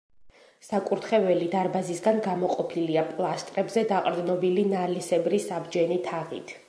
საკურთხეველი 0.67 1.49
დარბაზისგან 1.55 2.17
გამოყოფილია 2.29 3.03
პილასტრებზე 3.11 3.85
დაყრდნობილი 3.93 4.65
ნალისებრი 4.73 5.43
საბჯენი 5.49 6.01
თაღით. 6.09 6.57